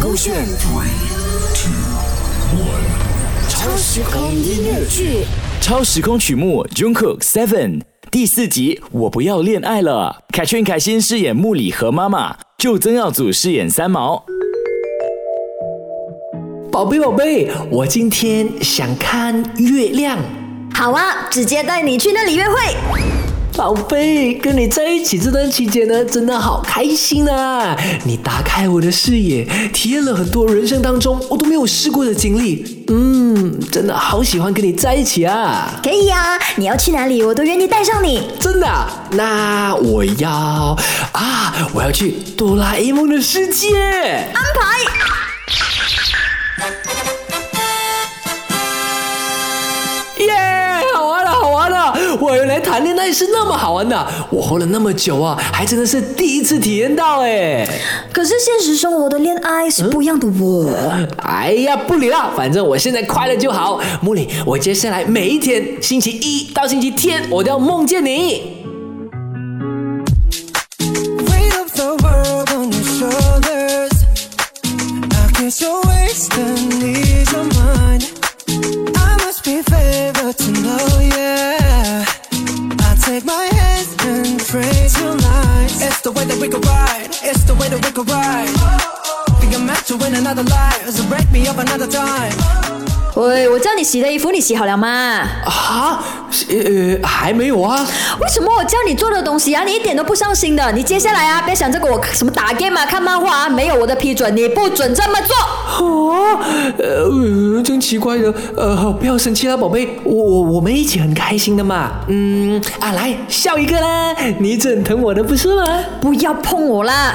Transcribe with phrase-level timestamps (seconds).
[0.00, 0.88] 勾选 three
[1.54, 1.70] two
[2.58, 5.24] one，超时空音乐剧，
[5.60, 10.24] 超时空曲目 Jungkook Seven 第四集，我不要恋爱了。
[10.32, 14.24] 凯旋凯欣饰演木里和妈妈，就曾耀祖饰演三毛。
[16.70, 20.18] 宝贝宝贝，我今天想看月亮。
[20.72, 22.54] 好啊，直接带你去那里约会。
[23.56, 27.76] 宝贝，跟你在一起这段期间呢，真的好开心啊！
[28.04, 32.84] 你打开我的视野，体验了很多人生当中我都没有试过的经历。
[32.88, 35.80] 嗯，真的好喜欢跟你在一起啊！
[35.82, 38.28] 可以啊，你要去哪里，我都愿意带上你。
[38.40, 38.90] 真的啊？
[39.12, 40.76] 那我要
[41.12, 43.76] 啊，我要去哆啦 A 梦的世界。
[43.76, 45.23] 安排。
[52.54, 57.68] 来谈恋爱是那么好玩的，我活了那么久啊，还真的是第一次体验到哎。
[58.12, 60.72] 可是现实生活的恋爱是不一样的哦。
[61.18, 63.80] 哎呀，不理了，反正我现在快乐就好。
[64.00, 68.63] 木里，我接下来每一天，星期一到星期天，我都要梦见你。
[86.74, 87.10] Ride.
[87.22, 88.54] It's the way that we could ride.
[89.40, 92.93] Think I'm meant to win another life, so break me up another time.
[93.14, 94.88] 喂，我叫你洗的衣服，你洗好了吗？
[95.44, 96.04] 啊，
[96.48, 97.86] 呃，还没有啊。
[98.20, 100.72] 为什么我叫你做的东西啊，你一点都不上心的？
[100.72, 106.12] 你接下来啊，别想着给我什么打 game 啊、看漫画啊，没有我的批准，你不准这么做。
[106.12, 106.40] 啊，
[106.78, 111.92] 呃，真奇怪的，呃，不要生气啦，宝贝，我我我们一起很开心的嘛。
[112.08, 115.64] 嗯，啊，来笑一个啦，你很疼我的不是吗？
[116.00, 117.14] 不要碰我啦！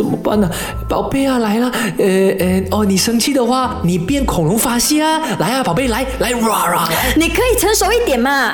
[0.00, 0.50] 怎么办呢、
[0.88, 2.06] 宝贝啊，来了，呃
[2.38, 7.14] 呃，哦，你生气的话，你变恐龙发泄啊，来啊，宝贝，来来，ra ra，来。
[7.16, 8.50] 你可以成熟一点嘛。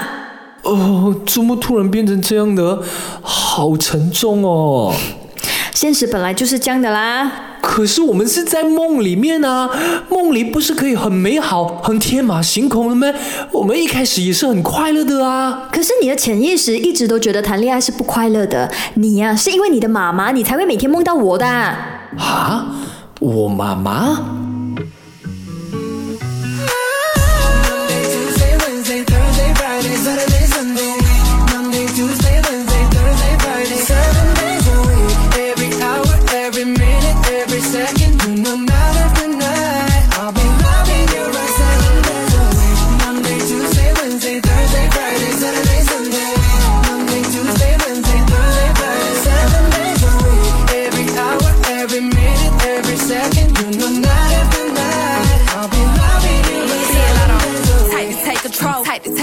[0.63, 2.83] 哦，怎么突然变成这样的？
[3.23, 4.93] 好沉重哦。
[5.77, 7.31] 现实本来就是这样的啦。
[7.61, 9.69] 可是我们是在梦里面啊，
[10.09, 13.13] 梦里不是可以很美好、很天马行空的吗？
[13.53, 15.69] 我们一开始也是很快乐的啊。
[15.71, 18.73] 可是你的潜意识一直都觉得谈恋爱是不快乐的。
[18.95, 22.09] 你呀、是因为你的妈妈，你才会每天梦到我的啊。
[22.17, 22.67] 啊，
[23.21, 24.36] 我妈妈？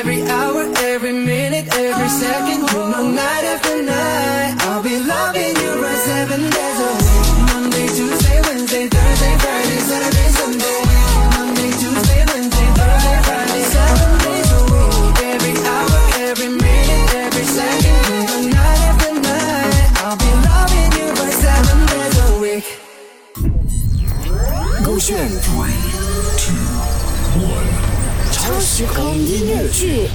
[0.00, 2.60] Every hour, every minute, every second.
[2.72, 4.56] You know, night after night.
[4.60, 7.52] I'll be loving you right seven days a week.
[7.52, 10.80] Monday, Tuesday, Wednesday, Thursday, Friday, Saturday, Sunday.
[11.36, 13.62] Monday, Tuesday, Wednesday, Thursday, Friday.
[13.76, 15.20] Seven days a week.
[15.36, 16.00] Every hour,
[16.32, 18.00] every minute, every second.
[18.08, 20.00] You know, night after night.
[20.00, 22.64] I'll be loving you right seven days a week.
[25.44, 25.84] three
[26.40, 26.79] two
[28.50, 30.08] 超时空音乐剧。